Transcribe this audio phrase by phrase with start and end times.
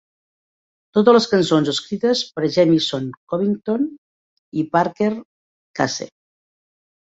[0.97, 3.05] Totes les cançons escrites per Jamison
[3.35, 3.87] Covington
[4.63, 5.13] i Parker
[5.83, 6.11] Case.